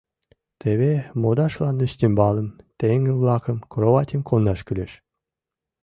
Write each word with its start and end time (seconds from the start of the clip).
Теве 0.59 0.93
модашлан 1.21 1.77
ӱстембалым, 1.85 2.49
теҥгыл-влакым, 2.79 3.57
кроватьым 3.71 4.21
кондаш 4.29 4.59
кӱлеш. 4.67 4.91